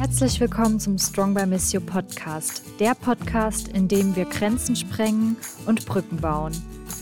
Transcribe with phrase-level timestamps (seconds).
[0.00, 5.36] Herzlich willkommen zum Strong by Miss You Podcast, der Podcast, in dem wir Grenzen sprengen
[5.66, 6.52] und Brücken bauen.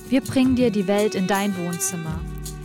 [0.09, 2.21] Wir bringen dir die Welt in dein Wohnzimmer.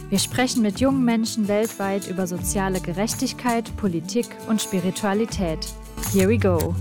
[0.10, 5.60] Wir sprechen mit jungen Menschen weltweit über soziale Gerechtigkeit, Politik und Spiritualität.
[6.12, 6.74] Here we go.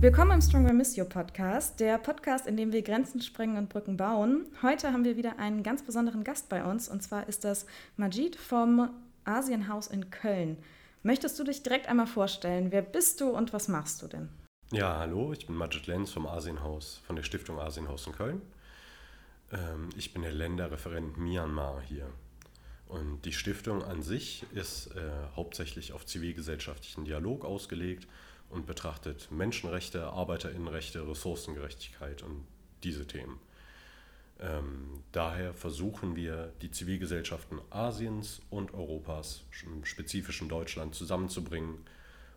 [0.00, 3.68] Willkommen im Strong by Miss You Podcast, der Podcast, in dem wir Grenzen sprengen und
[3.68, 4.46] Brücken bauen.
[4.62, 7.66] Heute haben wir wieder einen ganz besonderen Gast bei uns und zwar ist das
[7.98, 8.88] Majid vom
[9.26, 10.58] Asienhaus in Köln.
[11.02, 12.72] Möchtest du dich direkt einmal vorstellen?
[12.72, 14.28] Wer bist du und was machst du denn?
[14.72, 18.42] Ja, hallo, ich bin Majid Lenz vom Asienhaus, von der Stiftung Asienhaus in Köln.
[19.52, 22.10] Ähm, ich bin der Länderreferent Myanmar hier.
[22.88, 28.06] Und die Stiftung an sich ist äh, hauptsächlich auf zivilgesellschaftlichen Dialog ausgelegt
[28.48, 32.44] und betrachtet Menschenrechte, Arbeiterinnenrechte, Ressourcengerechtigkeit und
[32.84, 33.40] diese Themen.
[34.40, 41.78] Ähm, daher versuchen wir, die Zivilgesellschaften Asiens und Europas, im spezifischen Deutschland, zusammenzubringen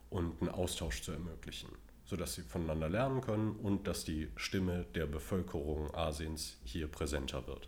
[0.09, 1.69] und einen Austausch zu ermöglichen,
[2.05, 7.67] sodass sie voneinander lernen können und dass die Stimme der Bevölkerung Asiens hier präsenter wird.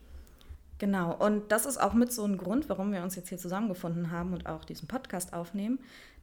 [0.81, 4.09] Genau, und das ist auch mit so ein Grund, warum wir uns jetzt hier zusammengefunden
[4.09, 5.77] haben und auch diesen Podcast aufnehmen.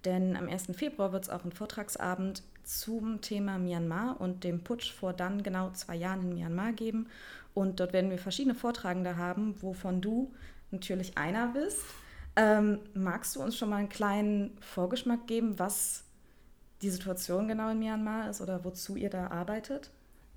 [0.05, 0.71] Denn am 1.
[0.73, 5.71] Februar wird es auch einen Vortragsabend zum Thema Myanmar und dem Putsch vor dann genau
[5.75, 7.07] zwei Jahren in Myanmar geben.
[7.55, 10.35] Und dort werden wir verschiedene Vortragende haben, wovon du
[10.73, 11.85] natürlich einer bist.
[12.35, 16.03] Ähm, magst du uns schon mal einen kleinen Vorgeschmack geben, was
[16.83, 19.93] die Situation genau in Myanmar ist oder wozu ihr da arbeitet?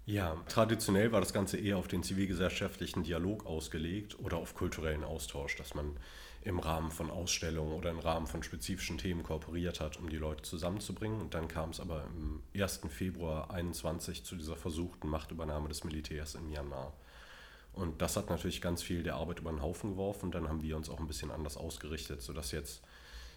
[0.06, 5.56] Ja, traditionell war das Ganze eher auf den zivilgesellschaftlichen Dialog ausgelegt oder auf kulturellen Austausch,
[5.56, 5.96] dass man
[6.44, 10.42] im Rahmen von Ausstellungen oder im Rahmen von spezifischen Themen kooperiert hat, um die Leute
[10.42, 11.22] zusammenzubringen.
[11.22, 12.82] Und dann kam es aber im 1.
[12.90, 16.94] Februar 2021 zu dieser versuchten Machtübernahme des Militärs in Myanmar.
[17.74, 20.32] Und das hat natürlich ganz viel der Arbeit über den Haufen geworfen.
[20.32, 22.82] Dann haben wir uns auch ein bisschen anders ausgerichtet, sodass jetzt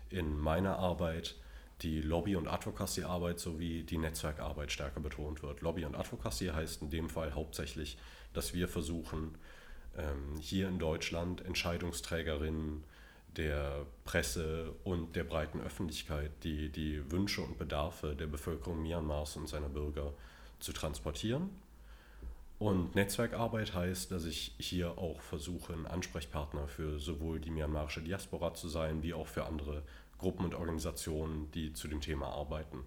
[0.09, 1.37] in meiner Arbeit
[1.85, 5.61] die Lobby- und Advocacy-Arbeit sowie die Netzwerkarbeit stärker betont wird.
[5.61, 7.99] Lobby und Advocacy heißt in dem Fall hauptsächlich,
[8.33, 9.37] dass wir versuchen,
[9.97, 12.83] ähm, hier in Deutschland Entscheidungsträgerinnen
[13.37, 19.49] der Presse und der breiten Öffentlichkeit die, die Wünsche und Bedarfe der Bevölkerung Myanmars und
[19.49, 20.15] seiner Bürger
[20.61, 21.51] zu transportieren
[22.59, 28.55] und Netzwerkarbeit heißt, dass ich hier auch versuche, ein Ansprechpartner für sowohl die myanmarische Diaspora
[28.55, 29.83] zu sein, wie auch für andere
[30.19, 32.85] Gruppen und Organisationen, die zu dem Thema arbeiten,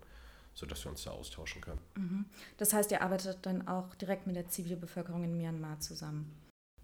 [0.53, 1.81] sodass wir uns da austauschen können.
[1.95, 2.25] Mhm.
[2.57, 6.31] Das heißt, ihr arbeitet dann auch direkt mit der Zivilbevölkerung in Myanmar zusammen?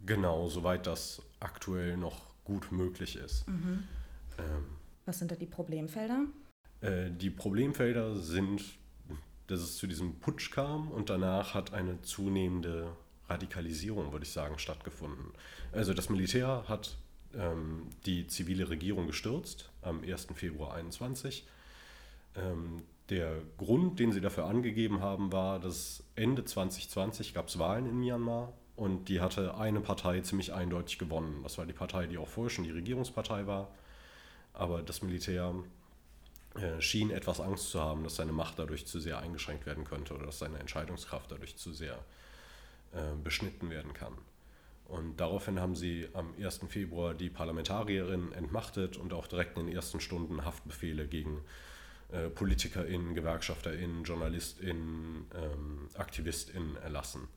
[0.05, 3.47] Genau, soweit das aktuell noch gut möglich ist.
[3.47, 3.87] Mhm.
[4.37, 4.65] Ähm,
[5.05, 6.25] Was sind da die Problemfelder?
[6.81, 8.61] Äh, die Problemfelder sind
[9.47, 12.95] dass es zu diesem Putsch kam und danach hat eine zunehmende
[13.27, 15.31] Radikalisierung, würde ich sagen, stattgefunden.
[15.71, 16.97] Also das Militär hat
[17.37, 20.27] ähm, die zivile Regierung gestürzt am 1.
[20.35, 21.45] Februar 2021.
[22.35, 27.85] Ähm, der Grund, den sie dafür angegeben haben, war, dass Ende 2020 gab es Wahlen
[27.85, 31.41] in Myanmar und die hatte eine Partei ziemlich eindeutig gewonnen.
[31.43, 33.69] Das war die Partei, die auch vorher schon die Regierungspartei war.
[34.53, 35.53] Aber das Militär
[36.55, 40.13] äh, schien etwas Angst zu haben, dass seine Macht dadurch zu sehr eingeschränkt werden könnte
[40.13, 41.99] oder dass seine Entscheidungskraft dadurch zu sehr
[42.93, 44.13] äh, beschnitten werden kann.
[44.85, 46.61] Und daraufhin haben sie am 1.
[46.67, 51.41] Februar die Parlamentarierin entmachtet und auch direkt in den ersten Stunden Haftbefehle gegen
[52.11, 57.27] äh, PolitikerInnen, GewerkschafterInnen, JournalistInnen, ähm, AktivistInnen erlassen.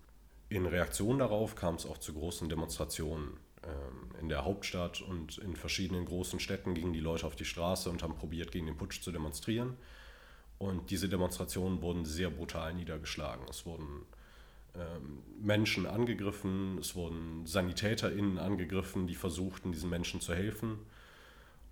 [0.48, 5.56] In Reaktion darauf kam es auch zu großen Demonstrationen ähm, in der Hauptstadt und in
[5.56, 9.00] verschiedenen großen Städten gingen die Leute auf die Straße und haben probiert, gegen den Putsch
[9.02, 9.76] zu demonstrieren.
[10.58, 13.46] Und diese Demonstrationen wurden sehr brutal niedergeschlagen.
[13.48, 14.06] Es wurden
[15.40, 20.78] Menschen angegriffen, es wurden SanitäterInnen angegriffen, die versuchten, diesen Menschen zu helfen.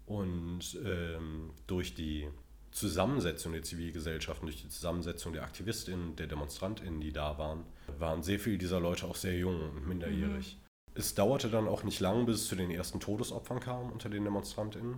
[0.07, 2.29] Und ähm, durch die
[2.71, 7.65] Zusammensetzung der Zivilgesellschaft, durch die Zusammensetzung der AktivistInnen, der DemonstrantInnen, die da waren,
[7.99, 10.57] waren sehr viele dieser Leute auch sehr jung und minderjährig.
[10.57, 10.65] Mhm.
[10.97, 14.25] Es dauerte dann auch nicht lang, bis es zu den ersten Todesopfern kam unter den
[14.25, 14.97] DemonstrantInnen.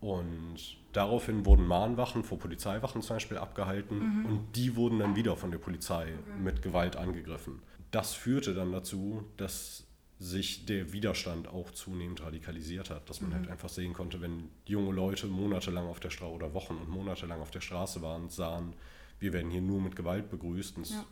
[0.00, 4.26] Und daraufhin wurden Mahnwachen vor Polizeiwachen zum Beispiel abgehalten mhm.
[4.26, 6.40] und die wurden dann wieder von der Polizei okay.
[6.40, 7.60] mit Gewalt angegriffen.
[7.90, 9.88] Das führte dann dazu, dass
[10.20, 13.46] sich der Widerstand auch zunehmend radikalisiert hat, dass man halt mhm.
[13.46, 17.40] halt einfach sehen konnte, wenn junge Leute monatelang auf der Straße oder Wochen und monatelang
[17.40, 18.74] auf der Straße waren und sahen,
[19.20, 21.04] wir werden hier nur mit Gewalt begrüßt und ja.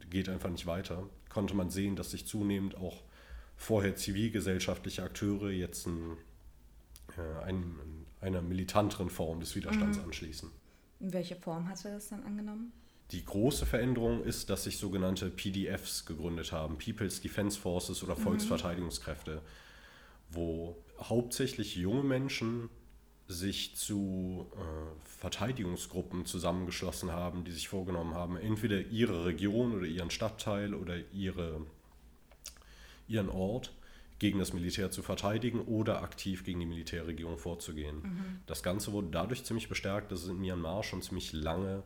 [0.00, 3.02] es geht einfach nicht weiter, konnte man sehen, dass sich zunehmend auch
[3.56, 6.16] vorher zivilgesellschaftliche Akteure jetzt ein,
[7.16, 10.04] äh, ein, einer militanteren Form des Widerstands mhm.
[10.04, 10.50] anschließen.
[11.00, 12.72] In welche Form hat er das dann angenommen?
[13.10, 18.22] Die große Veränderung ist, dass sich sogenannte PDFs gegründet haben, People's Defense Forces oder mhm.
[18.22, 19.42] Volksverteidigungskräfte,
[20.30, 22.70] wo hauptsächlich junge Menschen
[23.28, 30.10] sich zu äh, Verteidigungsgruppen zusammengeschlossen haben, die sich vorgenommen haben, entweder ihre Region oder ihren
[30.10, 31.60] Stadtteil oder ihre,
[33.06, 33.72] ihren Ort
[34.18, 37.96] gegen das Militär zu verteidigen oder aktiv gegen die Militärregierung vorzugehen.
[38.02, 38.40] Mhm.
[38.46, 41.82] Das Ganze wurde dadurch ziemlich bestärkt, dass es in Myanmar schon ziemlich lange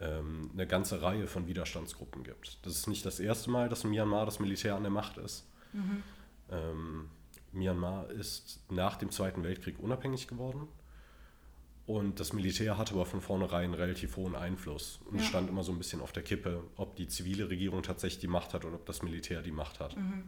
[0.00, 2.58] ähm, eine ganze Reihe von Widerstandsgruppen gibt.
[2.62, 5.46] Das ist nicht das erste Mal, dass in Myanmar das Militär an der Macht ist.
[5.72, 6.02] Mhm.
[6.50, 7.08] Ähm,
[7.52, 10.68] Myanmar ist nach dem Zweiten Weltkrieg unabhängig geworden.
[11.86, 15.00] Und das Militär hatte aber von vornherein relativ hohen Einfluss.
[15.06, 15.22] Und ja.
[15.22, 18.26] es stand immer so ein bisschen auf der Kippe, ob die zivile Regierung tatsächlich die
[18.26, 19.96] Macht hat oder ob das Militär die Macht hat.
[19.96, 20.24] Mhm.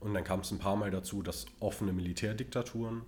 [0.00, 3.02] Und dann kam es ein paar Mal dazu, dass offene Militärdiktaturen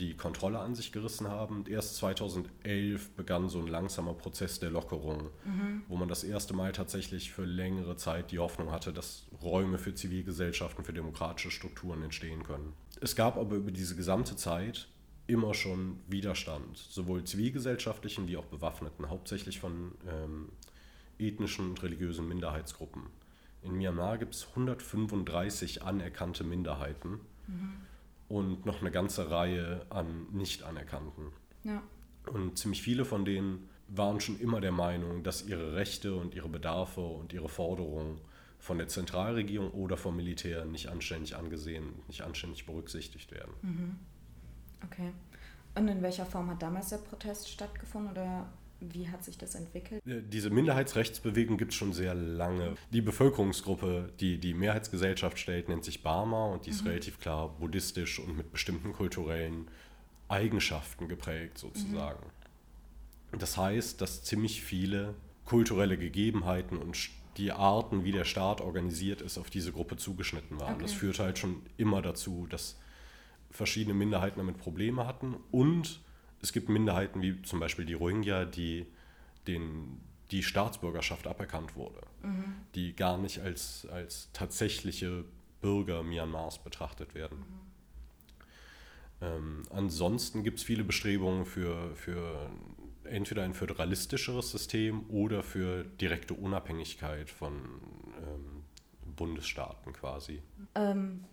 [0.00, 1.64] die Kontrolle an sich gerissen haben.
[1.68, 5.82] Erst 2011 begann so ein langsamer Prozess der Lockerung, mhm.
[5.88, 9.94] wo man das erste Mal tatsächlich für längere Zeit die Hoffnung hatte, dass Räume für
[9.94, 12.72] Zivilgesellschaften, für demokratische Strukturen entstehen können.
[13.00, 14.88] Es gab aber über diese gesamte Zeit
[15.26, 20.48] immer schon Widerstand, sowohl zivilgesellschaftlichen wie auch bewaffneten, hauptsächlich von ähm,
[21.18, 23.04] ethnischen und religiösen Minderheitsgruppen.
[23.64, 27.20] In Myanmar gibt es 135 anerkannte Minderheiten.
[27.46, 27.84] Mhm
[28.28, 31.32] und noch eine ganze Reihe an nicht anerkannten.
[31.62, 31.82] Ja.
[32.26, 36.48] Und ziemlich viele von denen waren schon immer der Meinung, dass ihre Rechte und ihre
[36.48, 38.20] Bedarfe und ihre Forderungen
[38.58, 43.52] von der Zentralregierung oder vom Militär nicht anständig angesehen, nicht anständig berücksichtigt werden.
[43.60, 43.98] Mhm.
[44.86, 45.12] Okay.
[45.74, 48.46] Und in welcher Form hat damals der Protest stattgefunden oder
[48.92, 50.02] wie hat sich das entwickelt?
[50.04, 52.74] Diese Minderheitsrechtsbewegung gibt es schon sehr lange.
[52.92, 56.88] Die Bevölkerungsgruppe, die die Mehrheitsgesellschaft stellt, nennt sich Barma und die ist mhm.
[56.88, 59.68] relativ klar buddhistisch und mit bestimmten kulturellen
[60.28, 62.24] Eigenschaften geprägt sozusagen.
[63.32, 63.38] Mhm.
[63.38, 65.14] Das heißt, dass ziemlich viele
[65.44, 66.96] kulturelle Gegebenheiten und
[67.36, 70.74] die Arten, wie der Staat organisiert ist, auf diese Gruppe zugeschnitten waren.
[70.74, 70.82] Okay.
[70.82, 72.78] Das führt halt schon immer dazu, dass
[73.50, 76.00] verschiedene Minderheiten damit Probleme hatten und
[76.44, 78.86] es gibt Minderheiten wie zum Beispiel die Rohingya, die
[79.46, 80.00] den,
[80.30, 82.54] die Staatsbürgerschaft aberkannt wurde, mhm.
[82.74, 85.24] die gar nicht als, als tatsächliche
[85.60, 87.38] Bürger Myanmars betrachtet werden.
[87.38, 87.74] Mhm.
[89.22, 92.50] Ähm, ansonsten gibt es viele Bestrebungen für, für
[93.04, 97.52] entweder ein föderalistischeres System oder für direkte Unabhängigkeit von
[98.18, 98.64] ähm,
[99.16, 100.42] Bundesstaaten quasi.
[100.74, 101.24] Ähm,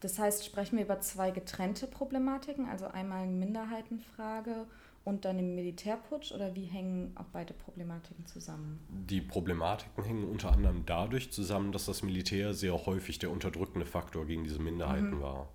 [0.00, 4.66] das heißt, sprechen wir über zwei getrennte Problematiken, also einmal eine Minderheitenfrage
[5.04, 8.80] und dann den Militärputsch oder wie hängen auch beide Problematiken zusammen?
[8.88, 14.26] Die Problematiken hängen unter anderem dadurch zusammen, dass das Militär sehr häufig der unterdrückende Faktor
[14.26, 15.20] gegen diese Minderheiten mhm.
[15.20, 15.48] war.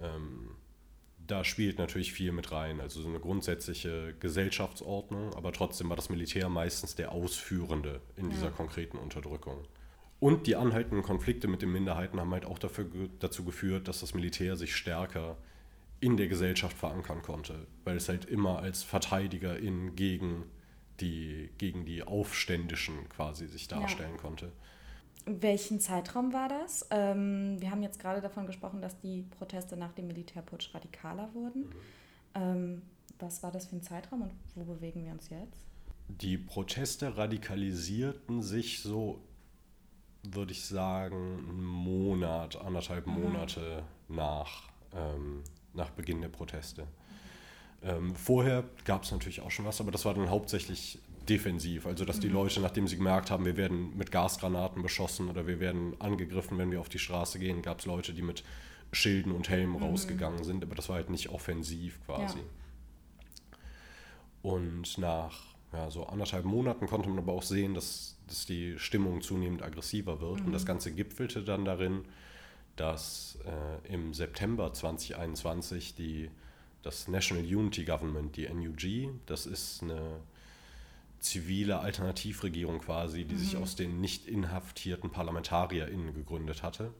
[0.00, 0.56] Ähm,
[1.26, 6.10] da spielt natürlich viel mit rein, also so eine grundsätzliche Gesellschaftsordnung, aber trotzdem war das
[6.10, 8.30] Militär meistens der Ausführende in ja.
[8.30, 9.64] dieser konkreten Unterdrückung.
[10.22, 12.86] Und die anhaltenden Konflikte mit den Minderheiten haben halt auch dafür,
[13.18, 15.36] dazu geführt, dass das Militär sich stärker
[15.98, 20.44] in der Gesellschaft verankern konnte, weil es halt immer als Verteidigerin gegen
[21.00, 24.20] die, gegen die Aufständischen quasi sich darstellen ja.
[24.22, 24.52] konnte.
[25.26, 26.86] Welchen Zeitraum war das?
[26.92, 31.62] Ähm, wir haben jetzt gerade davon gesprochen, dass die Proteste nach dem Militärputsch radikaler wurden.
[31.62, 31.72] Mhm.
[32.36, 32.82] Ähm,
[33.18, 35.66] was war das für ein Zeitraum und wo bewegen wir uns jetzt?
[36.06, 39.20] Die Proteste radikalisierten sich so
[40.22, 43.20] würde ich sagen, einen Monat, anderthalb mhm.
[43.20, 45.42] Monate nach, ähm,
[45.74, 46.86] nach Beginn der Proteste.
[47.82, 51.86] Ähm, vorher gab es natürlich auch schon was, aber das war dann hauptsächlich defensiv.
[51.86, 52.34] Also, dass die mhm.
[52.34, 56.70] Leute, nachdem sie gemerkt haben, wir werden mit Gasgranaten beschossen oder wir werden angegriffen, wenn
[56.70, 58.44] wir auf die Straße gehen, gab es Leute, die mit
[58.92, 59.82] Schilden und Helmen mhm.
[59.82, 62.38] rausgegangen sind, aber das war halt nicht offensiv quasi.
[62.38, 62.44] Ja.
[64.42, 69.20] Und nach ja, so anderthalb Monaten konnte man aber auch sehen, dass, dass die Stimmung
[69.20, 70.40] zunehmend aggressiver wird.
[70.40, 70.46] Mhm.
[70.46, 72.04] Und das Ganze gipfelte dann darin,
[72.76, 76.30] dass äh, im September 2021 die,
[76.82, 80.20] das National Unity Government, die NUG, das ist eine
[81.18, 83.38] zivile Alternativregierung quasi, die mhm.
[83.38, 86.92] sich aus den nicht inhaftierten ParlamentarierInnen gegründet hatte, mhm.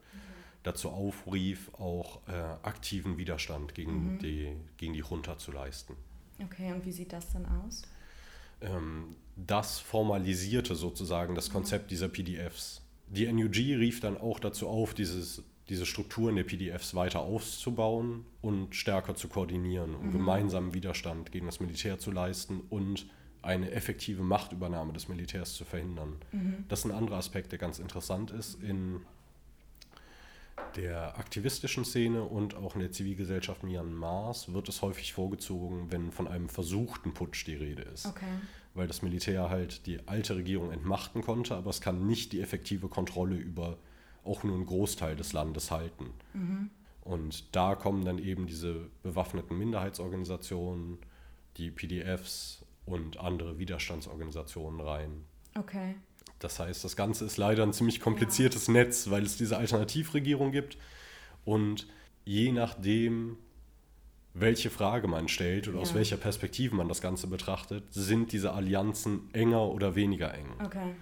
[0.63, 4.19] dazu aufrief, auch äh, aktiven Widerstand gegen, mhm.
[4.19, 5.97] die, gegen die Junta zu leisten.
[6.45, 7.83] Okay, und wie sieht das dann aus?
[8.63, 12.83] Ähm, das formalisierte sozusagen das Konzept dieser PDFs.
[13.09, 18.75] Die NUG rief dann auch dazu auf, dieses, diese Strukturen der PDFs weiter auszubauen und
[18.75, 20.13] stärker zu koordinieren, um mhm.
[20.13, 23.07] gemeinsamen Widerstand gegen das Militär zu leisten und
[23.43, 26.17] eine effektive Machtübernahme des Militärs zu verhindern.
[26.31, 26.65] Mhm.
[26.69, 29.01] Das ist ein anderer Aspekt, der ganz interessant ist in
[30.77, 36.29] der aktivistischen Szene und auch in der Zivilgesellschaft Myanmars wird es häufig vorgezogen, wenn von
[36.29, 38.07] einem versuchten Putsch die Rede ist.
[38.07, 38.27] Okay.
[38.75, 42.89] Weil das Militär halt die alte Regierung entmachten konnte, aber es kann nicht die effektive
[42.89, 43.77] Kontrolle über
[44.25, 46.11] auch nur einen Großteil des Landes halten.
[46.33, 46.71] Mhm.
[47.03, 50.99] Und da kommen dann eben diese bewaffneten Minderheitsorganisationen,
[51.57, 55.25] die PDFs und andere Widerstandsorganisationen rein.
[55.59, 55.97] Okay.
[56.43, 58.73] Das heißt, das Ganze ist leider ein ziemlich kompliziertes ja.
[58.73, 60.77] Netz, weil es diese Alternativregierung gibt.
[61.45, 61.87] Und
[62.25, 63.37] je nachdem,
[64.35, 65.83] welche Frage man stellt oder ja.
[65.83, 70.49] aus welcher Perspektive man das Ganze betrachtet, sind diese Allianzen enger oder weniger eng.
[70.65, 70.95] Okay.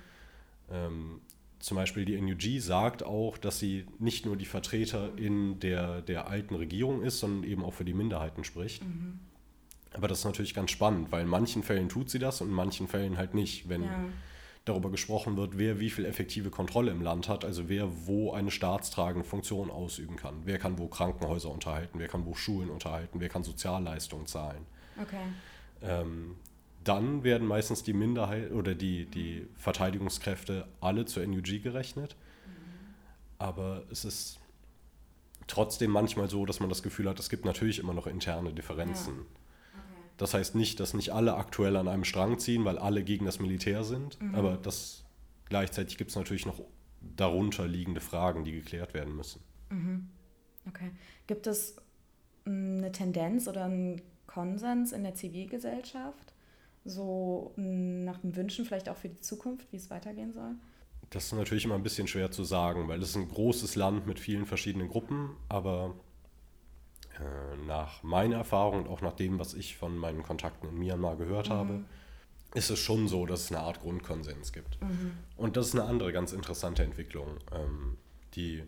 [0.70, 1.20] Ähm,
[1.58, 6.54] zum Beispiel die NUG sagt auch, dass sie nicht nur die Vertreterin der, der alten
[6.54, 8.84] Regierung ist, sondern eben auch für die Minderheiten spricht.
[8.84, 9.20] Mhm.
[9.92, 12.54] Aber das ist natürlich ganz spannend, weil in manchen Fällen tut sie das und in
[12.54, 13.68] manchen Fällen halt nicht.
[13.68, 14.04] Wenn ja
[14.64, 18.50] darüber gesprochen wird, wer wie viel effektive Kontrolle im Land hat, also wer wo eine
[18.50, 20.42] staatstragende Funktion ausüben kann.
[20.44, 24.66] Wer kann wo Krankenhäuser unterhalten, wer kann wo Schulen unterhalten, wer kann Sozialleistungen zahlen.
[25.00, 25.16] Okay.
[25.82, 26.36] Ähm,
[26.84, 32.16] dann werden meistens die Minderheit oder die, die Verteidigungskräfte alle zur NUG gerechnet.
[32.46, 32.94] Mhm.
[33.38, 34.40] Aber es ist
[35.46, 39.14] trotzdem manchmal so, dass man das Gefühl hat, es gibt natürlich immer noch interne Differenzen.
[39.14, 39.39] Ja.
[40.20, 43.38] Das heißt nicht, dass nicht alle aktuell an einem Strang ziehen, weil alle gegen das
[43.38, 44.34] Militär sind, mhm.
[44.34, 45.02] aber das,
[45.46, 46.60] gleichzeitig gibt es natürlich noch
[47.00, 49.40] darunter liegende Fragen, die geklärt werden müssen.
[49.70, 50.10] Mhm.
[50.68, 50.90] Okay.
[51.26, 51.74] Gibt es
[52.44, 56.34] hm, eine Tendenz oder einen Konsens in der Zivilgesellschaft,
[56.84, 60.54] so hm, nach den Wünschen vielleicht auch für die Zukunft, wie es weitergehen soll?
[61.08, 64.06] Das ist natürlich immer ein bisschen schwer zu sagen, weil es ist ein großes Land
[64.06, 65.94] mit vielen verschiedenen Gruppen, aber
[67.66, 71.48] nach meiner Erfahrung und auch nach dem, was ich von meinen Kontakten in Myanmar gehört
[71.48, 71.52] mhm.
[71.52, 71.84] habe,
[72.54, 74.80] ist es schon so, dass es eine Art Grundkonsens gibt.
[74.80, 75.12] Mhm.
[75.36, 77.38] Und das ist eine andere ganz interessante Entwicklung.
[77.52, 77.96] Ähm,
[78.34, 78.64] die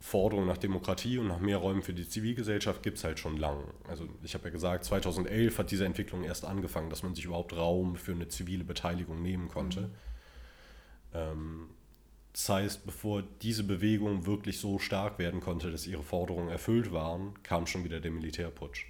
[0.00, 3.64] Forderung nach Demokratie und nach mehr Räumen für die Zivilgesellschaft gibt es halt schon lang.
[3.88, 7.56] Also ich habe ja gesagt, 2011 hat diese Entwicklung erst angefangen, dass man sich überhaupt
[7.56, 9.90] Raum für eine zivile Beteiligung nehmen konnte.
[11.14, 11.68] Mhm.
[12.34, 17.40] Das heißt, bevor diese Bewegung wirklich so stark werden konnte, dass ihre Forderungen erfüllt waren,
[17.44, 18.86] kam schon wieder der Militärputsch.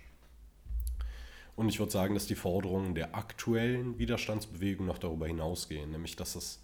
[1.55, 6.33] Und ich würde sagen, dass die Forderungen der aktuellen Widerstandsbewegung noch darüber hinausgehen, nämlich dass
[6.33, 6.63] das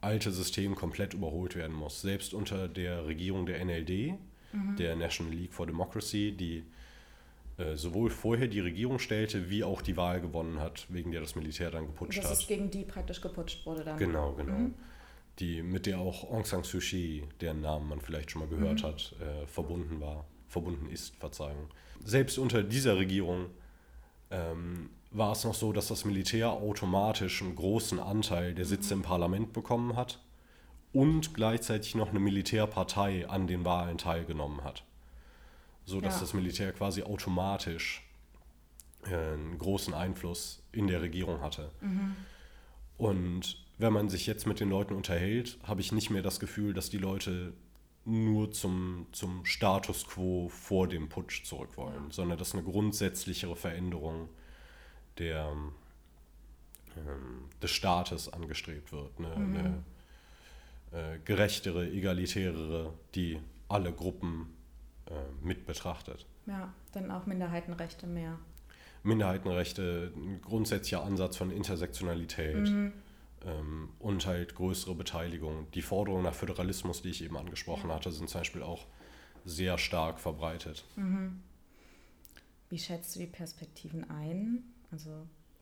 [0.00, 2.00] alte System komplett überholt werden muss.
[2.00, 4.18] Selbst unter der Regierung der NLD,
[4.52, 4.76] mhm.
[4.78, 6.64] der National League for Democracy, die
[7.58, 11.36] äh, sowohl vorher die Regierung stellte, wie auch die Wahl gewonnen hat, wegen der das
[11.36, 12.32] Militär dann geputscht das hat.
[12.32, 13.98] Dass gegen die praktisch geputscht wurde dann.
[13.98, 14.52] Genau, genau.
[14.52, 14.74] Mhm
[15.38, 18.82] die, mit der auch Aung San Suu Kyi, deren Namen man vielleicht schon mal gehört
[18.82, 18.86] mhm.
[18.86, 21.68] hat, äh, verbunden war, verbunden ist, Verzeihung.
[22.04, 23.46] Selbst unter dieser Regierung
[24.30, 29.02] ähm, war es noch so, dass das Militär automatisch einen großen Anteil der Sitze mhm.
[29.02, 30.20] im Parlament bekommen hat
[30.92, 34.84] und gleichzeitig noch eine Militärpartei an den Wahlen teilgenommen hat.
[35.84, 36.20] So dass ja.
[36.20, 38.02] das Militär quasi automatisch
[39.04, 41.70] äh, einen großen Einfluss in der Regierung hatte.
[41.80, 42.16] Mhm.
[42.96, 46.72] Und wenn man sich jetzt mit den Leuten unterhält, habe ich nicht mehr das Gefühl,
[46.72, 47.52] dass die Leute
[48.04, 54.28] nur zum, zum Status quo vor dem Putsch zurück wollen, sondern dass eine grundsätzlichere Veränderung
[55.18, 55.52] der,
[56.96, 59.10] ähm, des Staates angestrebt wird.
[59.18, 59.56] Eine, mhm.
[59.56, 64.54] eine äh, gerechtere, egalitärere, die alle Gruppen
[65.06, 65.12] äh,
[65.44, 66.24] mit betrachtet.
[66.46, 68.38] Ja, dann auch Minderheitenrechte mehr.
[69.02, 72.68] Minderheitenrechte, ein grundsätzlicher Ansatz von Intersektionalität.
[72.68, 72.92] Mhm
[73.98, 75.70] und halt größere Beteiligung.
[75.72, 78.86] Die Forderungen nach Föderalismus, die ich eben angesprochen hatte, sind zum Beispiel auch
[79.44, 80.84] sehr stark verbreitet.
[80.96, 81.40] Mhm.
[82.68, 84.64] Wie schätzt du die Perspektiven ein?
[84.90, 85.10] Also,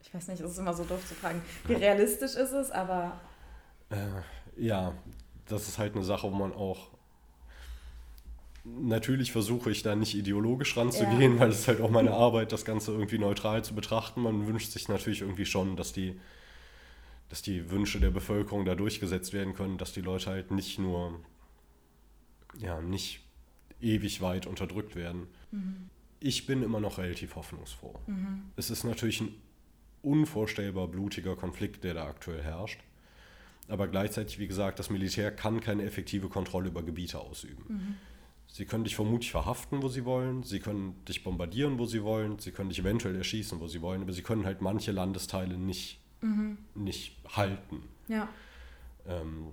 [0.01, 3.21] ich weiß nicht, es ist immer so doof zu fragen, wie realistisch ist es, aber.
[3.91, 4.23] Äh,
[4.57, 4.95] ja,
[5.47, 6.89] das ist halt eine Sache, wo man auch.
[8.65, 11.41] Natürlich versuche ich da nicht ideologisch ranzugehen, ja.
[11.41, 14.23] weil es ist halt auch meine Arbeit, das Ganze irgendwie neutral zu betrachten.
[14.23, 16.19] Man wünscht sich natürlich irgendwie schon, dass die
[17.29, 21.21] dass die Wünsche der Bevölkerung da durchgesetzt werden können, dass die Leute halt nicht nur,
[22.59, 23.21] ja, nicht
[23.81, 25.27] ewig weit unterdrückt werden.
[25.51, 25.89] Mhm.
[26.21, 27.99] Ich bin immer noch relativ hoffnungsfroh.
[28.07, 28.43] Mhm.
[28.57, 29.35] Es ist natürlich ein
[30.03, 32.81] unvorstellbar blutiger Konflikt, der da aktuell herrscht.
[33.69, 37.65] Aber gleichzeitig, wie gesagt, das Militär kann keine effektive Kontrolle über Gebiete ausüben.
[37.69, 37.95] Mhm.
[38.47, 42.39] Sie können dich vermutlich verhaften, wo sie wollen, sie können dich bombardieren, wo sie wollen,
[42.39, 45.99] sie können dich eventuell erschießen, wo sie wollen, aber sie können halt manche Landesteile nicht
[46.25, 46.59] mhm.
[46.75, 47.83] nicht halten.
[48.09, 48.29] Ja.
[49.07, 49.49] Ähm,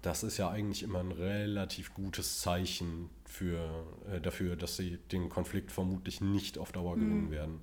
[0.00, 5.28] das ist ja eigentlich immer ein relativ gutes Zeichen für, äh, dafür, dass sie den
[5.28, 7.30] Konflikt vermutlich nicht auf Dauer gewinnen mhm.
[7.30, 7.62] werden.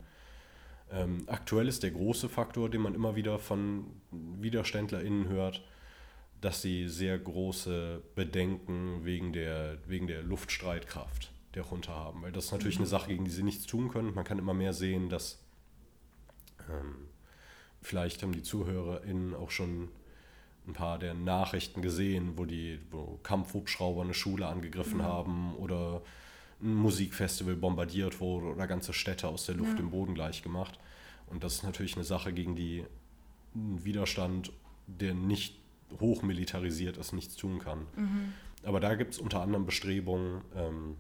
[0.92, 5.64] Ähm, aktuell ist der große Faktor, den man immer wieder von WiderständlerInnen hört,
[6.42, 12.22] dass sie sehr große Bedenken wegen der, wegen der Luftstreitkraft der Junta haben.
[12.22, 12.84] Weil das ist natürlich mhm.
[12.84, 14.14] eine Sache, gegen die sie nichts tun können.
[14.14, 15.44] Man kann immer mehr sehen, dass
[16.70, 17.10] ähm,
[17.82, 19.90] vielleicht haben die ZuhörerInnen auch schon
[20.68, 25.04] ein paar der Nachrichten gesehen, wo die wo Kampfhubschrauber eine Schule angegriffen mhm.
[25.04, 26.02] haben oder
[26.62, 29.78] ein Musikfestival bombardiert wurde oder ganze Städte aus der Luft Ja.
[29.78, 30.78] dem Boden gleich gemacht.
[31.28, 32.86] Und das ist natürlich eine Sache, gegen die
[33.56, 34.52] ein Widerstand,
[34.88, 35.56] der nicht
[36.00, 37.86] hochmilitarisiert ist, nichts tun kann.
[37.96, 38.34] Mhm.
[38.64, 40.98] Aber da gibt es unter anderem Bestrebungen, ähm,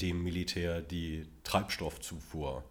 [0.00, 2.64] dem Militär die Treibstoffzufuhr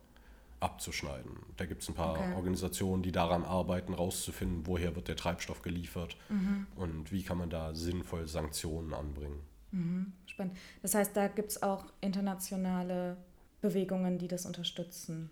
[0.60, 1.32] abzuschneiden.
[1.58, 2.34] Da gibt es ein paar Okay.
[2.36, 6.68] Organisationen, die daran arbeiten, rauszufinden, woher wird der Treibstoff geliefert Mhm.
[6.76, 9.40] und wie kann man da sinnvoll Sanktionen anbringen.
[9.72, 10.14] Mhm.
[10.26, 10.58] Spannend.
[10.82, 13.18] Das heißt, da gibt es auch internationale
[13.62, 15.30] Bewegungen, die das unterstützen,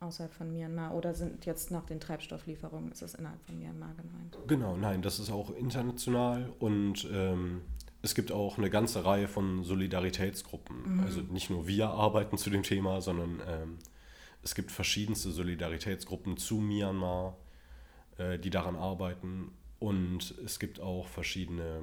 [0.00, 0.94] außerhalb von Myanmar.
[0.94, 4.36] Oder sind jetzt nach den Treibstofflieferungen, ist es innerhalb von Myanmar gemeint?
[4.46, 7.62] Genau, nein, das ist auch international und ähm,
[8.02, 11.00] es gibt auch eine ganze Reihe von Solidaritätsgruppen.
[11.00, 13.78] Also nicht nur wir arbeiten zu dem Thema, sondern ähm,
[14.44, 17.36] es gibt verschiedenste Solidaritätsgruppen zu Myanmar,
[18.18, 21.82] äh, die daran arbeiten und es gibt auch verschiedene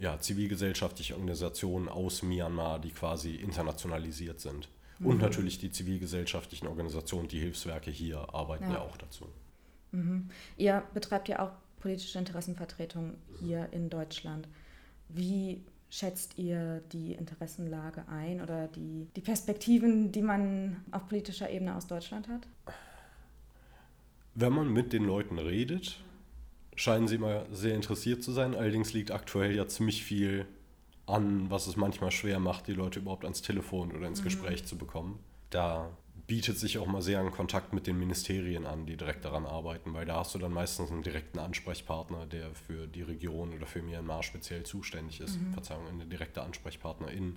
[0.00, 4.68] ja, zivilgesellschaftliche Organisationen aus Myanmar, die quasi internationalisiert sind.
[5.00, 8.80] Und natürlich die zivilgesellschaftlichen Organisationen, die Hilfswerke hier arbeiten ja, Ja.
[8.80, 9.28] auch dazu.
[9.92, 10.28] Mhm.
[10.56, 14.48] Ihr betreibt ja auch politische Interessenvertretung hier in Deutschland.
[15.08, 21.74] Wie schätzt ihr die Interessenlage ein oder die, die Perspektiven, die man auf politischer Ebene
[21.74, 22.46] aus Deutschland hat?
[24.34, 25.98] Wenn man mit den Leuten redet,
[26.76, 28.54] scheinen sie immer sehr interessiert zu sein.
[28.54, 30.46] Allerdings liegt aktuell ja ziemlich viel
[31.06, 34.76] an, was es manchmal schwer macht, die Leute überhaupt ans Telefon oder ins Gespräch zu
[34.76, 35.18] bekommen.
[35.50, 35.90] Da
[36.28, 39.94] bietet sich auch mal sehr ein Kontakt mit den Ministerien an, die direkt daran arbeiten,
[39.94, 43.80] weil da hast du dann meistens einen direkten Ansprechpartner, der für die Region oder für
[43.80, 45.38] Myanmar speziell zuständig ist.
[45.54, 47.36] Verzeihung, eine direkte Ansprechpartnerin,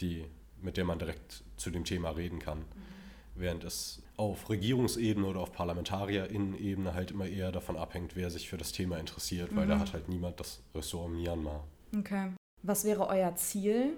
[0.00, 0.24] die,
[0.60, 2.64] mit der man direkt zu dem Thema reden kann.
[3.36, 8.56] Während es auf Regierungsebene oder auf Parlamentarierinnen-Ebene halt immer eher davon abhängt, wer sich für
[8.56, 11.62] das Thema interessiert, weil da hat halt niemand das Ressort Myanmar.
[11.96, 12.32] Okay.
[12.64, 13.96] Was wäre euer Ziel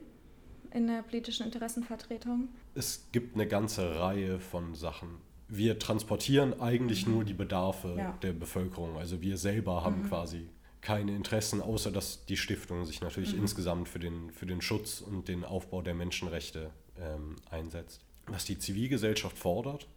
[0.72, 2.48] in der politischen Interessenvertretung?
[2.74, 5.08] Es gibt eine ganze Reihe von Sachen.
[5.48, 8.16] Wir transportieren eigentlich nur die Bedarfe Ja.
[8.22, 8.96] der Bevölkerung.
[8.96, 10.48] Also wir selber haben quasi
[10.80, 15.28] keine Interessen, außer dass die Stiftung sich natürlich insgesamt für den, für den Schutz und
[15.28, 18.00] den Aufbau der Menschenrechte ähm, einsetzt.
[18.26, 19.88] Was die Zivilgesellschaft fordert,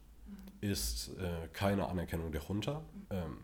[0.59, 2.81] ist äh, keine Anerkennung der Junta.
[3.11, 3.37] Ähm,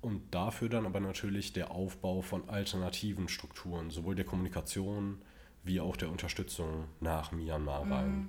[0.00, 5.18] und dafür dann aber natürlich der Aufbau von alternativen Strukturen, sowohl der Kommunikation
[5.66, 8.28] wie auch der Unterstützung nach Myanmar rein.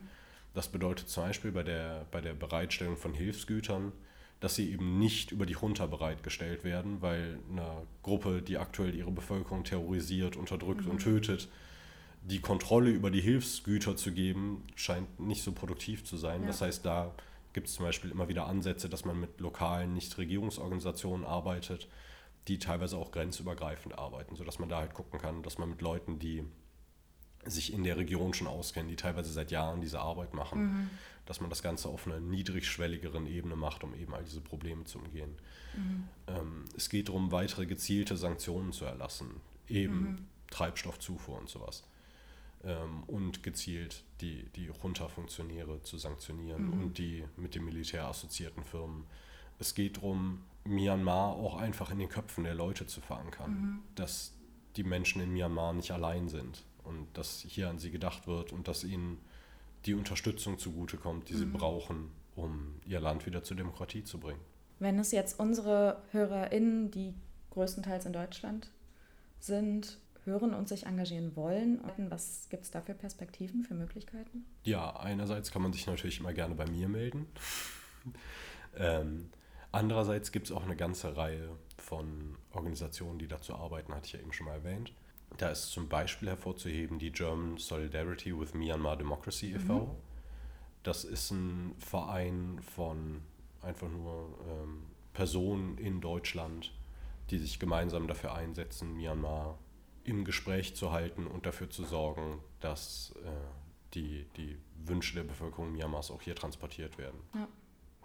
[0.53, 3.91] Das bedeutet zum Beispiel bei der, bei der Bereitstellung von Hilfsgütern,
[4.39, 9.11] dass sie eben nicht über die Junta bereitgestellt werden, weil eine Gruppe, die aktuell ihre
[9.11, 11.47] Bevölkerung terrorisiert, unterdrückt und tötet,
[12.23, 16.41] die Kontrolle über die Hilfsgüter zu geben, scheint nicht so produktiv zu sein.
[16.41, 16.47] Ja.
[16.47, 17.13] Das heißt, da
[17.53, 21.87] gibt es zum Beispiel immer wieder Ansätze, dass man mit lokalen Nichtregierungsorganisationen arbeitet,
[22.47, 26.19] die teilweise auch grenzübergreifend arbeiten, sodass man da halt gucken kann, dass man mit Leuten,
[26.19, 26.43] die
[27.45, 30.89] sich in der Region schon auskennen, die teilweise seit Jahren diese Arbeit machen,
[31.25, 34.99] dass man das Ganze auf einer niedrigschwelligeren Ebene macht, um eben all diese Probleme zu
[34.99, 35.35] umgehen.
[36.27, 41.83] Ähm, es geht darum, weitere gezielte Sanktionen zu erlassen, eben Treibstoffzufuhr und sowas.
[42.63, 49.05] Ähm, und gezielt die, die Junta-Funktionäre zu sanktionieren und die mit dem Militär assoziierten Firmen.
[49.59, 54.33] Es geht darum, Myanmar auch einfach in den Köpfen der Leute zu verankern, dass
[54.75, 58.67] die Menschen in Myanmar nicht allein sind und dass hier an sie gedacht wird und
[58.67, 59.19] dass ihnen
[59.85, 64.41] die Unterstützung zugutekommt, die sie brauchen, um ihr Land wieder zur Demokratie zu bringen.
[64.79, 67.13] Wenn es jetzt unsere HörerInnen, die
[67.51, 68.69] größtenteils in Deutschland
[69.39, 74.45] sind, hören und sich engagieren wollen, was gibt es da für Perspektiven, für Möglichkeiten?
[74.63, 77.27] Ja, einerseits kann man sich natürlich immer gerne bei mir melden.
[78.77, 79.29] ähm,
[79.71, 84.19] andererseits gibt es auch eine ganze Reihe von Organisationen, die dazu arbeiten, hatte ich ja
[84.19, 84.93] eben schon mal erwähnt.
[85.37, 89.95] Da ist zum Beispiel hervorzuheben die German Solidarity with Myanmar Democracy e.V.
[90.83, 93.21] Das ist ein Verein von
[93.61, 96.73] einfach nur ähm, Personen in Deutschland,
[97.29, 99.57] die sich gemeinsam dafür einsetzen, Myanmar
[100.03, 103.29] im Gespräch zu halten und dafür zu sorgen, dass äh,
[103.93, 107.19] die, die Wünsche der Bevölkerung Myanmars auch hier transportiert werden.
[107.35, 107.47] Ja.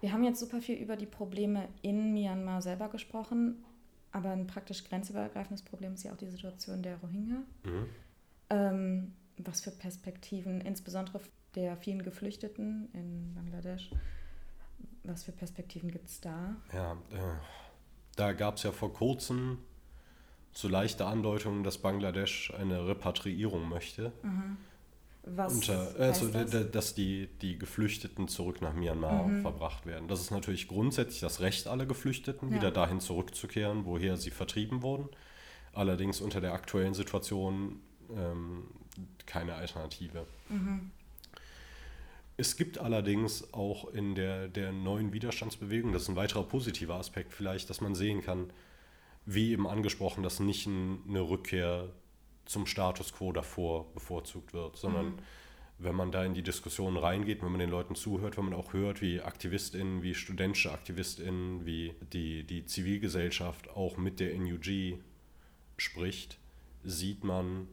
[0.01, 3.63] Wir haben jetzt super viel über die Probleme in Myanmar selber gesprochen,
[4.13, 7.43] aber ein praktisch grenzübergreifendes Problem ist ja auch die Situation der Rohingya.
[7.63, 7.89] Mhm.
[8.49, 11.19] Ähm, was für Perspektiven, insbesondere
[11.55, 13.91] der vielen Geflüchteten in Bangladesch,
[15.03, 16.55] was für Perspektiven gibt es da?
[16.71, 17.37] Ja, äh,
[18.15, 19.57] da gab es ja vor kurzem
[20.51, 24.13] so leichte Andeutungen, dass Bangladesch eine Repatriierung möchte.
[25.25, 26.71] Was Unter, also, das?
[26.71, 29.41] dass die, die Geflüchteten zurück nach Myanmar Mhm.
[29.41, 30.07] verbracht werden.
[30.09, 32.55] Das ist natürlich grundsätzlich das Recht aller Geflüchteten, Ja.
[32.55, 35.07] wieder dahin zurückzukehren, woher sie vertrieben wurden.
[35.71, 37.79] Allerdings unter der aktuellen Situation
[38.13, 38.65] ähm,
[39.25, 40.27] keine Alternative.
[40.49, 40.91] Mhm.
[42.35, 47.33] Es gibt allerdings auch in der, der neuen Widerstandsbewegung, das ist ein weiterer positiver Aspekt
[47.33, 48.51] vielleicht, dass man sehen kann,
[49.25, 51.89] wie eben angesprochen, dass nicht ein, eine Rückkehr
[52.45, 55.17] zum Status quo davor bevorzugt wird, sondern mhm.
[55.79, 58.73] wenn man da in die Diskussion reingeht, wenn man den Leuten zuhört, wenn man auch
[58.73, 64.99] hört, wie AktivistInnen, wie studentische AktivistInnen, wie die, die Zivilgesellschaft auch mit der NUG
[65.77, 66.37] spricht,
[66.83, 67.67] sieht man,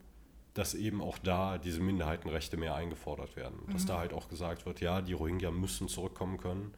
[0.54, 3.60] dass eben auch da diese Minderheitenrechte mehr eingefordert werden.
[3.66, 3.72] Mhm.
[3.72, 6.74] Dass da halt auch gesagt wird, ja, die Rohingya müssen zurückkommen können,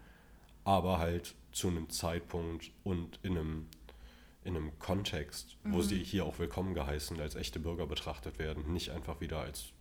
[0.65, 3.67] aber halt zu einem Zeitpunkt und in einem,
[4.45, 5.73] in einem Kontext, mhm.
[5.73, 9.73] wo sie hier auch willkommen geheißen, als echte Bürger betrachtet werden, nicht einfach wieder als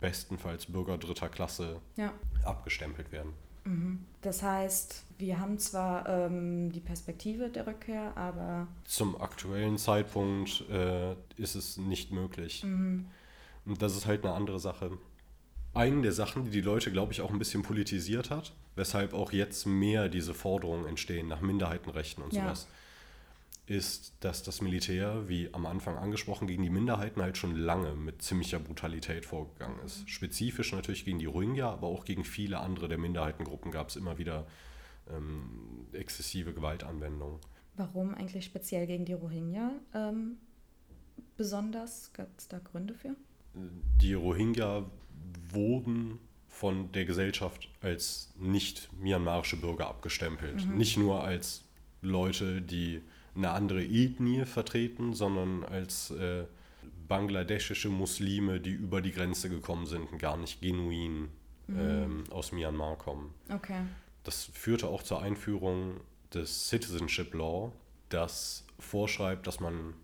[0.00, 2.12] bestenfalls Bürger dritter Klasse ja.
[2.44, 3.32] abgestempelt werden.
[3.64, 4.04] Mhm.
[4.20, 8.68] Das heißt, wir haben zwar ähm, die Perspektive der Rückkehr, aber...
[8.84, 12.64] Zum aktuellen Zeitpunkt äh, ist es nicht möglich.
[12.64, 13.06] Mhm.
[13.64, 14.98] Und das ist halt eine andere Sache.
[15.72, 19.32] Eine der Sachen, die die Leute, glaube ich, auch ein bisschen politisiert hat, weshalb auch
[19.32, 22.42] jetzt mehr diese Forderungen entstehen nach Minderheitenrechten und ja.
[22.42, 22.68] sowas,
[23.66, 28.20] ist, dass das Militär, wie am Anfang angesprochen, gegen die Minderheiten halt schon lange mit
[28.20, 30.08] ziemlicher Brutalität vorgegangen ist.
[30.08, 34.18] Spezifisch natürlich gegen die Rohingya, aber auch gegen viele andere der Minderheitengruppen gab es immer
[34.18, 34.46] wieder
[35.10, 37.38] ähm, exzessive Gewaltanwendungen.
[37.76, 40.36] Warum eigentlich speziell gegen die Rohingya ähm,
[41.36, 42.12] besonders?
[42.12, 43.16] Gab es da Gründe für?
[44.00, 44.84] Die Rohingya
[45.50, 50.66] wurden von der Gesellschaft als nicht myanmarische Bürger abgestempelt.
[50.66, 50.76] Mhm.
[50.76, 51.64] Nicht nur als
[52.00, 53.02] Leute, die
[53.36, 56.44] eine andere Ethnie vertreten, sondern als äh,
[57.08, 61.28] bangladeschische Muslime, die über die Grenze gekommen sind und gar nicht genuin
[61.66, 61.78] mhm.
[61.78, 63.34] ähm, aus Myanmar kommen.
[63.48, 63.82] Okay.
[64.22, 66.00] Das führte auch zur Einführung
[66.32, 67.72] des Citizenship Law,
[68.08, 69.94] das vorschreibt, dass man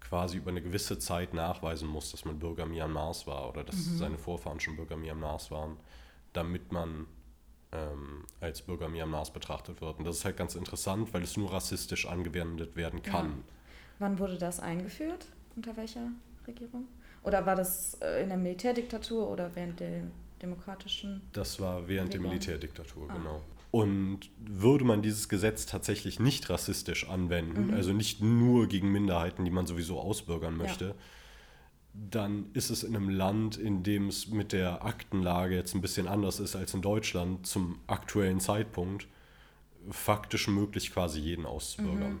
[0.00, 3.98] quasi über eine gewisse Zeit nachweisen muss, dass man Bürger Myanmars war oder dass mhm.
[3.98, 5.76] seine Vorfahren schon Bürger Myanmars waren,
[6.32, 7.06] damit man
[7.72, 9.98] ähm, als Bürger Myanmars betrachtet wird.
[9.98, 13.26] Und das ist halt ganz interessant, weil es nur rassistisch angewendet werden kann.
[13.26, 13.36] Ja.
[13.98, 15.26] Wann wurde das eingeführt?
[15.56, 16.10] Unter welcher
[16.46, 16.86] Regierung?
[17.24, 20.04] Oder war das äh, in der Militärdiktatur oder während der
[20.40, 21.20] demokratischen?
[21.32, 22.10] Das war während Regierung?
[22.10, 23.14] der Militärdiktatur, ah.
[23.14, 23.42] genau.
[23.70, 27.74] Und würde man dieses Gesetz tatsächlich nicht rassistisch anwenden, mhm.
[27.74, 30.94] also nicht nur gegen Minderheiten, die man sowieso ausbürgern möchte, ja
[32.10, 36.06] dann ist es in einem Land, in dem es mit der Aktenlage jetzt ein bisschen
[36.06, 39.06] anders ist als in Deutschland zum aktuellen Zeitpunkt,
[39.90, 42.12] faktisch möglich, quasi jeden auszubürgern.
[42.12, 42.20] Mhm.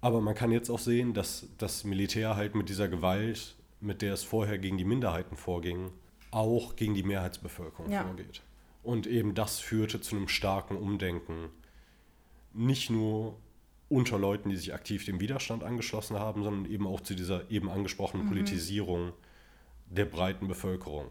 [0.00, 4.14] Aber man kann jetzt auch sehen, dass das Militär halt mit dieser Gewalt, mit der
[4.14, 5.90] es vorher gegen die Minderheiten vorging,
[6.30, 8.04] auch gegen die Mehrheitsbevölkerung ja.
[8.04, 8.42] vorgeht.
[8.82, 11.50] Und eben das führte zu einem starken Umdenken.
[12.54, 13.36] Nicht nur
[13.90, 17.68] unter Leuten, die sich aktiv dem Widerstand angeschlossen haben, sondern eben auch zu dieser eben
[17.68, 18.30] angesprochenen mhm.
[18.30, 19.12] Politisierung
[19.86, 21.08] der breiten Bevölkerung.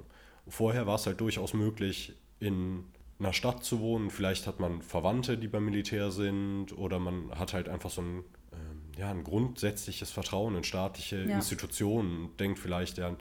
[0.48, 2.86] Vorher war es halt durchaus möglich, in
[3.20, 4.10] einer Stadt zu wohnen.
[4.10, 8.24] Vielleicht hat man Verwandte, die beim Militär sind, oder man hat halt einfach so ein,
[8.54, 11.36] ähm, ja, ein grundsätzliches Vertrauen in staatliche ja.
[11.36, 13.14] Institutionen und denkt vielleicht, ja,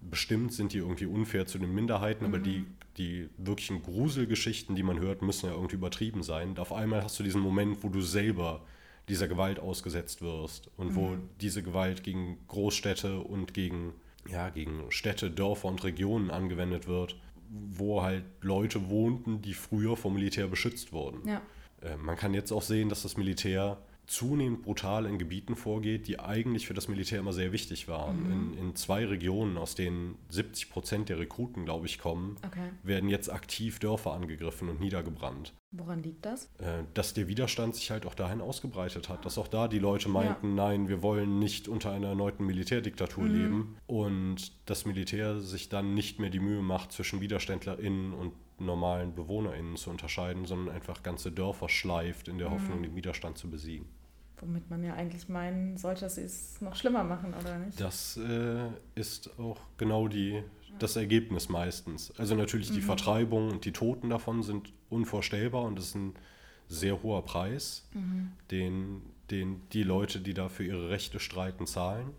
[0.00, 2.32] bestimmt sind die irgendwie unfair zu den Minderheiten, mhm.
[2.32, 2.64] aber die,
[2.98, 6.50] die wirklichen Gruselgeschichten, die man hört, müssen ja irgendwie übertrieben sein.
[6.50, 8.64] Und auf einmal hast du diesen Moment, wo du selber
[9.08, 10.96] dieser Gewalt ausgesetzt wirst und mhm.
[10.96, 13.94] wo diese Gewalt gegen Großstädte und gegen,
[14.28, 17.16] ja, gegen Städte, Dörfer und Regionen angewendet wird,
[17.50, 21.26] wo halt Leute wohnten, die früher vom Militär beschützt wurden.
[21.26, 21.40] Ja.
[21.82, 26.18] Äh, man kann jetzt auch sehen, dass das Militär zunehmend brutal in Gebieten vorgeht, die
[26.18, 28.24] eigentlich für das Militär immer sehr wichtig waren.
[28.24, 28.32] Mhm.
[28.32, 32.70] In, in, zwei Regionen, aus denen 70 Prozent der Rekruten, glaube ich, kommen, okay.
[32.82, 35.52] werden jetzt aktiv Dörfer angegriffen und niedergebrannt.
[35.70, 36.46] Woran liegt das?
[36.58, 40.08] Äh, dass der Widerstand sich halt auch dahin ausgebreitet hat, dass auch da die Leute
[40.08, 40.64] meinten, ja.
[40.68, 43.34] nein, wir wollen nicht unter einer erneuten Militärdiktatur mhm.
[43.34, 49.14] leben und das Militär sich dann nicht mehr die Mühe macht, zwischen WiderständlerInnen und normalen
[49.14, 52.54] BewohnerInnen zu unterscheiden, sondern einfach ganze Dörfer schleift in der mhm.
[52.54, 53.86] Hoffnung, den Widerstand zu besiegen.
[54.40, 57.80] Womit man ja eigentlich meinen sollte, dass sie es noch schlimmer machen, oder nicht?
[57.80, 60.42] Das äh, ist auch genau die,
[60.78, 62.12] das Ergebnis meistens.
[62.18, 62.74] Also natürlich mhm.
[62.74, 66.14] die Vertreibung und die Toten davon sind unvorstellbar und das ist ein
[66.68, 68.32] sehr hoher Preis, mhm.
[68.50, 72.10] den, den die Leute, die da für ihre Rechte streiten, zahlen.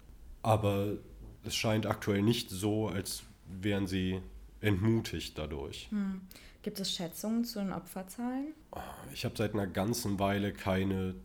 [0.42, 0.98] Aber
[1.44, 4.22] es scheint aktuell nicht so, als wären sie
[4.62, 5.90] entmutigt dadurch.
[5.92, 6.22] Mhm.
[6.62, 8.54] Gibt es Schätzungen zu den Opferzahlen?
[9.14, 11.16] Ich habe seit einer ganzen Weile keine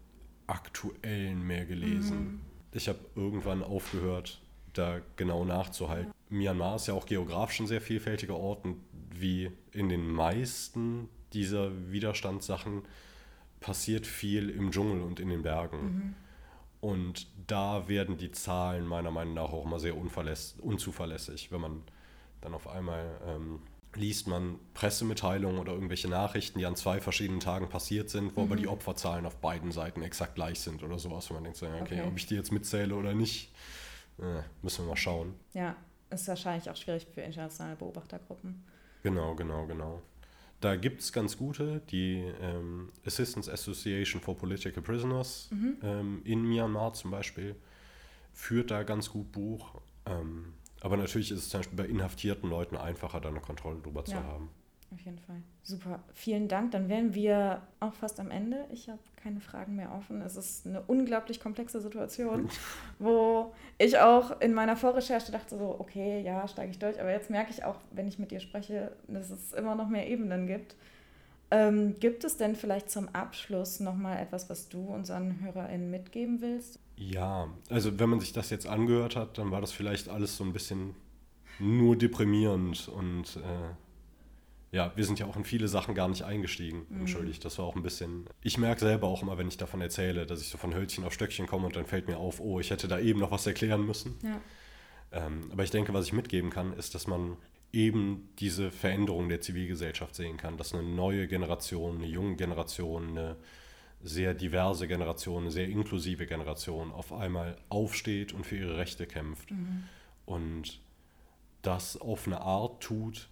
[0.46, 2.18] aktuellen mehr gelesen.
[2.18, 2.40] Mhm.
[2.72, 4.40] Ich habe irgendwann aufgehört,
[4.72, 6.12] da genau nachzuhalten.
[6.28, 8.80] Myanmar ist ja auch geografisch ein sehr vielfältiger Ort und
[9.10, 12.82] wie in den meisten dieser Widerstandssachen
[13.60, 15.78] passiert viel im Dschungel und in den Bergen.
[15.78, 16.14] Mhm.
[16.80, 21.82] Und da werden die Zahlen meiner Meinung nach auch immer sehr unzuverlässig, wenn man
[22.42, 23.60] dann auf einmal ähm,
[23.96, 28.46] liest man Pressemitteilungen oder irgendwelche Nachrichten, die an zwei verschiedenen Tagen passiert sind, wo mhm.
[28.46, 31.28] aber die Opferzahlen auf beiden Seiten exakt gleich sind oder sowas.
[31.30, 32.02] Und man denkt so, okay, okay.
[32.06, 33.52] ob ich die jetzt mitzähle oder nicht,
[34.18, 35.34] äh, müssen wir mal schauen.
[35.52, 35.76] Ja,
[36.10, 38.64] ist wahrscheinlich auch schwierig für internationale Beobachtergruppen.
[39.02, 40.02] Genau, genau, genau.
[40.60, 45.76] Da gibt es ganz gute, die ähm, Assistance Association for Political Prisoners mhm.
[45.82, 47.54] ähm, in Myanmar zum Beispiel,
[48.32, 49.74] führt da ganz gut Buch.
[50.06, 50.54] Ähm,
[50.84, 54.04] aber natürlich ist es zum Beispiel bei inhaftierten Leuten einfacher, da eine Kontrolle drüber ja,
[54.04, 54.50] zu haben.
[54.92, 55.40] Auf jeden Fall.
[55.62, 56.04] Super.
[56.12, 56.72] Vielen Dank.
[56.72, 58.66] Dann wären wir auch fast am Ende.
[58.70, 60.20] Ich habe keine Fragen mehr offen.
[60.20, 62.50] Es ist eine unglaublich komplexe Situation,
[62.98, 67.00] wo ich auch in meiner Vorrecherche dachte so, okay, ja, steige ich durch.
[67.00, 70.06] Aber jetzt merke ich auch, wenn ich mit dir spreche, dass es immer noch mehr
[70.06, 70.76] Ebenen gibt.
[71.50, 76.78] Ähm, gibt es denn vielleicht zum Abschluss nochmal etwas, was du unseren HörerInnen mitgeben willst?
[76.96, 80.44] Ja, also wenn man sich das jetzt angehört hat, dann war das vielleicht alles so
[80.44, 80.94] ein bisschen
[81.58, 86.86] nur deprimierend und äh, ja, wir sind ja auch in viele Sachen gar nicht eingestiegen.
[86.88, 87.00] Mhm.
[87.00, 88.26] Entschuldigt, das war auch ein bisschen.
[88.42, 91.12] Ich merke selber auch immer, wenn ich davon erzähle, dass ich so von Hölzchen auf
[91.12, 93.86] Stöckchen komme und dann fällt mir auf, oh, ich hätte da eben noch was erklären
[93.86, 94.18] müssen.
[94.22, 94.40] Ja.
[95.12, 97.36] Ähm, aber ich denke, was ich mitgeben kann, ist, dass man
[97.72, 103.36] eben diese Veränderung der Zivilgesellschaft sehen kann, dass eine neue Generation, eine junge Generation, eine
[104.04, 109.50] sehr diverse Generation, sehr inklusive Generation auf einmal aufsteht und für ihre Rechte kämpft.
[109.50, 109.84] Mhm.
[110.26, 110.80] Und
[111.62, 113.30] das auf eine Art tut,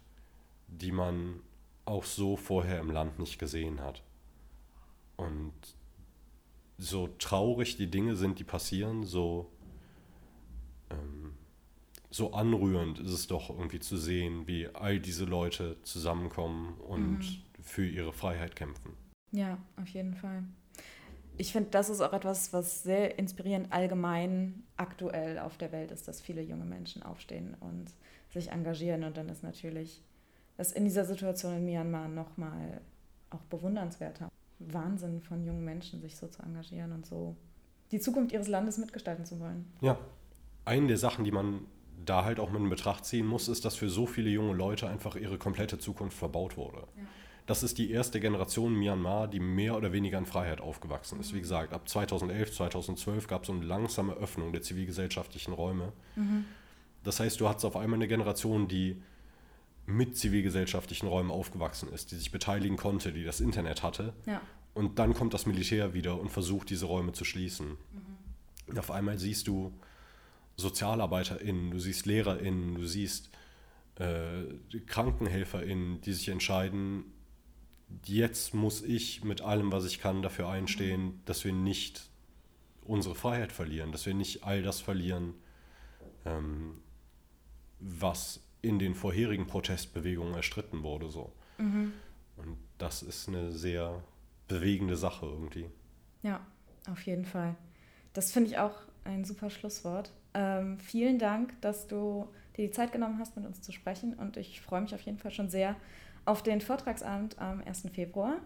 [0.67, 1.41] die man
[1.85, 4.01] auch so vorher im Land nicht gesehen hat.
[5.15, 5.53] Und
[6.79, 9.51] so traurig die Dinge sind, die passieren, so,
[10.89, 11.33] ähm,
[12.09, 17.43] so anrührend ist es doch irgendwie zu sehen, wie all diese Leute zusammenkommen und mhm.
[17.61, 18.93] für ihre Freiheit kämpfen.
[19.31, 20.43] Ja, auf jeden Fall
[21.37, 26.07] ich finde, das ist auch etwas, was sehr inspirierend allgemein aktuell auf der Welt ist,
[26.07, 27.87] dass viele junge Menschen aufstehen und
[28.29, 29.03] sich engagieren.
[29.03, 30.01] Und dann ist natürlich
[30.57, 32.81] das in dieser Situation in Myanmar nochmal
[33.31, 34.29] auch bewundernswerter.
[34.59, 37.35] Wahnsinn von jungen Menschen, sich so zu engagieren und so
[37.91, 39.65] die Zukunft ihres Landes mitgestalten zu wollen.
[39.81, 39.97] Ja,
[40.65, 41.65] eine der Sachen, die man
[42.05, 44.87] da halt auch mit in Betracht ziehen muss, ist, dass für so viele junge Leute
[44.87, 46.87] einfach ihre komplette Zukunft verbaut wurde.
[46.95, 47.03] Ja
[47.45, 51.33] das ist die erste Generation Myanmar, die mehr oder weniger in Freiheit aufgewachsen ist.
[51.33, 55.91] Wie gesagt, ab 2011, 2012 gab es so eine langsame Öffnung der zivilgesellschaftlichen Räume.
[56.15, 56.45] Mhm.
[57.03, 59.01] Das heißt, du hattest auf einmal eine Generation, die
[59.85, 64.13] mit zivilgesellschaftlichen Räumen aufgewachsen ist, die sich beteiligen konnte, die das Internet hatte.
[64.25, 64.41] Ja.
[64.73, 67.71] Und dann kommt das Militär wieder und versucht, diese Räume zu schließen.
[67.71, 68.17] Mhm.
[68.67, 69.73] Und auf einmal siehst du
[70.55, 73.29] SozialarbeiterInnen, du siehst LehrerInnen, du siehst
[73.95, 77.03] äh, KrankenhelferInnen, die sich entscheiden,
[78.05, 82.09] jetzt muss ich mit allem, was ich kann, dafür einstehen, dass wir nicht
[82.85, 85.33] unsere Freiheit verlieren, dass wir nicht all das verlieren,
[86.25, 86.79] ähm,
[87.79, 91.09] was in den vorherigen Protestbewegungen erstritten wurde.
[91.09, 91.31] So.
[91.57, 91.93] Mhm.
[92.37, 94.01] Und das ist eine sehr
[94.47, 95.65] bewegende Sache irgendwie.
[96.21, 96.45] Ja,
[96.89, 97.55] auf jeden Fall.
[98.13, 100.11] Das finde ich auch ein super Schlusswort.
[100.33, 104.13] Ähm, vielen Dank, dass du dir die Zeit genommen hast, mit uns zu sprechen.
[104.13, 105.75] Und ich freue mich auf jeden Fall schon sehr
[106.25, 107.89] auf den Vortragsabend am 1.
[107.93, 108.37] Februar.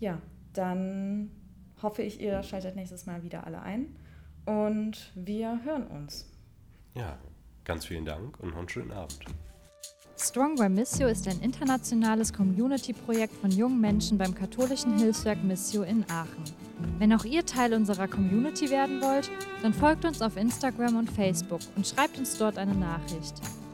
[0.00, 0.20] Ja,
[0.52, 1.30] dann
[1.82, 3.96] hoffe ich, ihr schaltet nächstes Mal wieder alle ein
[4.46, 6.30] und wir hören uns.
[6.94, 7.18] Ja,
[7.64, 9.24] ganz vielen Dank und noch einen schönen Abend.
[10.16, 16.04] Strong by Missio ist ein internationales Community-Projekt von jungen Menschen beim katholischen Hilfswerk Missio in
[16.08, 16.44] Aachen.
[16.98, 19.28] Wenn auch ihr Teil unserer Community werden wollt,
[19.62, 23.34] dann folgt uns auf Instagram und Facebook und schreibt uns dort eine Nachricht.